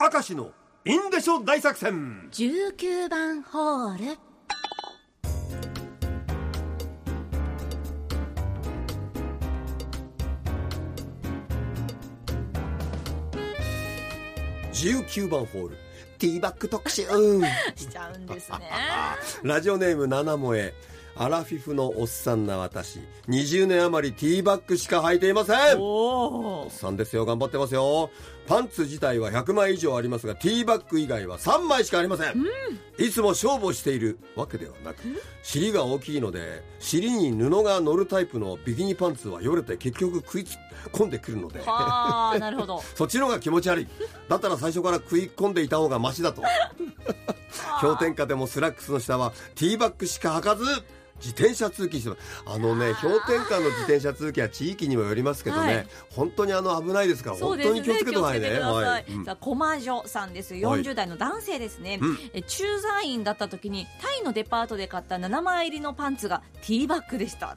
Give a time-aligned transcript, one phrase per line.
[0.00, 0.52] 明石の
[0.84, 2.28] インデショ大作戦。
[2.30, 4.18] 19番ホール。
[14.72, 15.76] 19番ホール。
[16.18, 17.02] ティーバッグ特集。
[17.74, 18.70] しちゃうんですね。
[19.42, 20.72] ラジオネーム七萌え
[21.20, 23.00] アラフィフのおっさんな私。
[23.28, 25.80] 20年余りティーバッグしか履いていません。
[25.80, 27.26] おおっさんですよ。
[27.26, 28.10] 頑張ってますよ。
[28.46, 32.34] パンツ自体は100枚以上ありますが Tバック以外は3枚しかありません、
[32.98, 35.00] いつも勝負をしているわけではなく
[35.42, 40.56] 尻が大きいので尻に布が乗るタイプのビキニパンツはよれて結局食いつ
[40.92, 41.60] 込んでくるので。
[41.60, 42.82] はあなるほど。
[42.96, 43.88] そっちの方が気持ち悪い。
[44.30, 46.42] だったら最初から食い込んでいた方がマシだと。
[47.82, 50.64] 氷点下でもスラックスの下は Tバックしか履かず
[51.18, 55.86] 自転車通勤してあのね氷点下の自転車通勤は地域にもよりますけどね、はい。
[56.10, 57.40] 本当にあの危ないですからね。
[57.40, 58.40] 当に気をつけてください。
[58.40, 59.04] ねはい。
[59.08, 59.24] うん。
[59.24, 62.18] さあ駒女さんです40代の男性ですね、うん。
[62.32, 67.56] え駐在員だった時にタイのデパートで買った7枚入りのパンツがティーバッグでした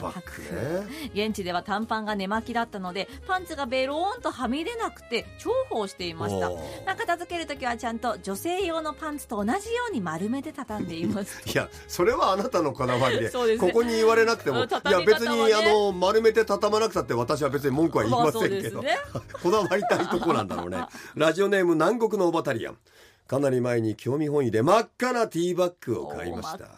[0.00, 1.26] バッグね。
[1.26, 6.50] 現地では短パンが寝巻きだったのでパンツがベローンとはみ出なくて重宝していました。
[6.96, 9.58] 片付ける時はちゃんと女性用のパンツと同じよ
[9.90, 11.42] うに丸めて畳んでいます。
[11.50, 13.58] いやそれはあなたのこだわりでね。
[13.58, 18.98] ここに言われなくても、うんいや別にあの丸めて畳まなくたって私は別に文句は言いませんけど、ね。
[19.42, 20.84] こだわりたいとこなんだろうね。
[21.16, 22.78] ラジオネーム南国のオバタリアン
[23.26, 26.68] かなり前に興味本位で真っ赤なティーバッグを買いました。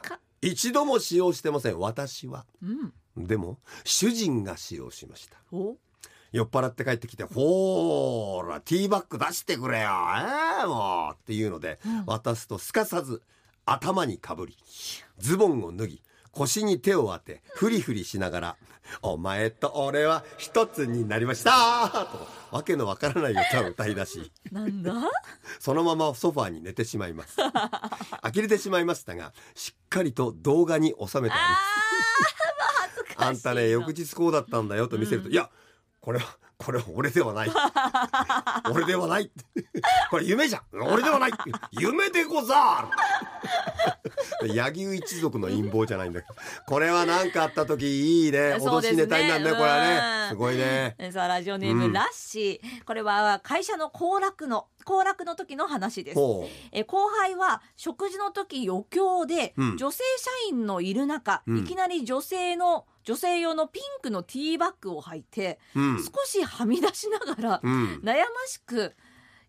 [0.41, 1.79] 一度も使用してません。
[1.79, 2.47] 私は。
[2.63, 5.39] うんでも主人が使用しました。
[5.53, 5.77] お？
[6.33, 9.91] 酔っ払って帰ってきて「ほーらティーバッグ出してくれよ。
[10.17, 13.21] ええもう」っていうので、渡すとすかさず
[13.67, 14.57] 頭にかぶり
[15.19, 18.57] ズボンを脱ぎ腰に手を当てフリフリしながら
[19.03, 21.91] 「お前と俺は一つになりました」
[22.51, 24.95] とわけのわからない歌を歌い出しなんだ？
[25.61, 27.37] そのままソファーに寝てしまいます。
[28.25, 31.43] 呆れてしまいましたがしっかりと動画に収めてあり
[32.23, 32.42] ます
[33.23, 35.51] あんたね翌日こうだったんだよと見せると、いや
[36.01, 36.27] これは
[36.59, 37.51] これは俺ではない。
[38.71, 39.31] 俺ではない。
[40.11, 40.63] これ夢じゃん。
[40.81, 41.33] 俺ではない。
[41.73, 42.89] 夢でござる
[44.43, 46.35] 柳生一族の陰謀じゃないんだけど。
[46.67, 48.55] これは何かあった時いいね。
[48.55, 50.29] 脅しネタになるねこれはうんね。
[50.31, 50.97] すごいね。
[51.13, 51.93] さあラジオネーム、うん。
[51.93, 52.85] ラッシー。
[52.85, 56.19] これは会社の行楽の行楽の時の話です。
[56.19, 59.77] ほえ後輩は食事の時余興で、うん。
[59.77, 61.59] 女性社員のいる中、うん。
[61.59, 68.01] いきなり女性の女性用のピンクのティーバッグを履いて、少しはみ出しながら、うん。
[68.05, 68.95] 悩ましく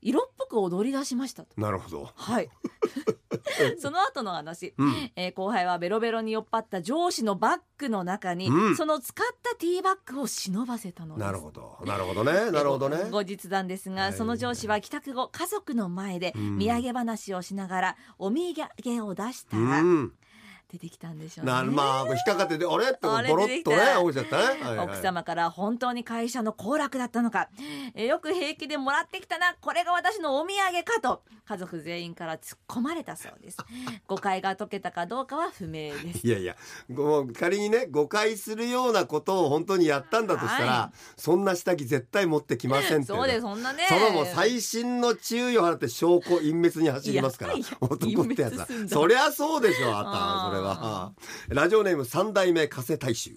[0.02, 1.60] 色っぽく踊り出しましたと。
[1.60, 2.10] なるほど。
[2.16, 2.50] はい
[3.80, 5.12] その後の話、うん。
[5.16, 8.76] えー後輩はベロベロに酔っ払った上司のバッグの中に、うん。
[8.76, 11.26] その使ったティーバッグを忍ばせたのです。
[11.26, 11.80] なるほど。
[11.86, 12.32] なるほどね。
[12.52, 13.10] なるほどね。
[13.10, 14.14] 後日談ですが、はい。
[14.14, 16.60] その上司は帰宅後家族の前でうん。
[16.60, 18.54] 土産話をしながらお土
[18.86, 20.12] 産を出したうらん
[20.74, 21.52] 出てきたんでしょうね。
[21.52, 22.88] なまあ引っかかっててあれ？
[22.88, 24.88] ってボロッとね落ちちゃったね、はいはい。
[24.88, 27.50] 奥様から本当に会社の行楽だったのか、
[27.94, 29.56] えーよく平気でもらってきたな。
[29.62, 31.22] これが私のお土産かと。
[31.46, 33.58] 家族全員から突っ込まれたそうです。
[34.08, 36.26] 誤解が解けたかどうかは不明です。
[36.26, 36.56] いやいや
[36.90, 43.86] もう仮にね誤解するようなことを本当にやったんだとしたら、はそんな下着絶対持ってきませんってそうですそんなね。
[43.90, 47.56] そのもう最新の注意を払って証拠隠滅に走りますから。
[47.82, 48.68] 男ってやつは。
[48.88, 50.50] そりゃそうでしょあんた。
[50.50, 50.63] それは
[51.50, 53.32] ラジオネーム三代目加瀬大衆。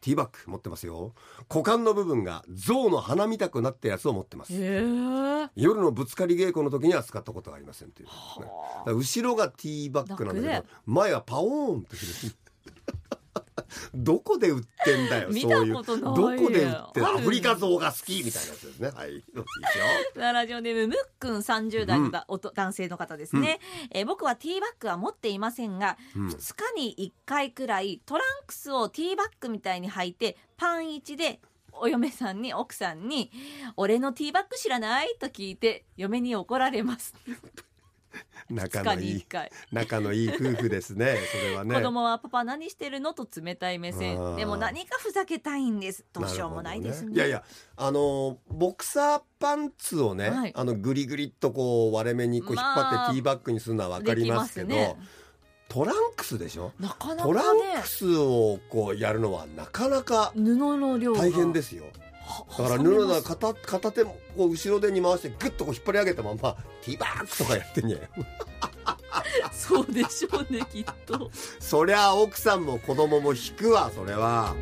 [0.00, 1.12] ティーバッグ持ってますよ。
[1.50, 4.54] 股間の部分が象の鼻みたくなったやつを持ってます。
[4.54, 5.48] へえ。
[5.54, 8.08] 夜のぶつかり稽古の時には使ったことがありませんという
[8.94, 12.32] 後ろがティーバッグなんだけど前はパオーンってする
[13.94, 15.74] どこで売ってんだよ見たそういう。
[15.74, 16.14] ことないよ。
[16.16, 18.90] どこで売ってアフリカ象が好きみたいなやつですね。
[18.90, 19.12] はい。
[19.12, 19.20] いい。
[19.20, 19.24] で
[20.14, 23.60] すよラジオネームむっくん30代のだ、おと男性の方ですね、
[23.90, 26.28] えー僕はティーバッグは持っていませんが、うん。
[26.28, 31.40] 2日に1回くらいトランクスをティーバッグみたいに履いてパン1で
[31.72, 33.30] お嫁さんに奥さんに
[33.76, 37.14] 「俺のティーバッグ知らない?」と聞いて嫁に怒られます。
[37.26, 37.65] 2日に
[38.50, 41.74] 仲のいい1回、仲のいい夫婦ですね それはね。
[41.74, 44.36] 子供は「パパ何してるの?」と冷たい目線。
[44.36, 46.04] でも何かふざけたいんです。
[46.12, 47.06] どうしようもないですね。
[47.06, 47.44] るほどいやいや
[47.76, 50.52] あのボクサーパンツをね、はい。
[50.54, 54.96] あのグリグリっとこう割れ目にこう引っ張まあってティーバッグにするのは分かりますけどますね。
[55.68, 56.72] トランクスでしょ？
[56.78, 61.86] なかなトラかねンクスをこうやるのはなかなか布の量が大変ですよ
[62.58, 67.98] だから布の片片手もこう後ろ手に回してグッとこう引っ張り上げたままティーバッグとかやってんや
[69.52, 71.30] そうでしょうねきっと
[71.60, 74.54] そりゃ奥さんも子供も引くわそれは。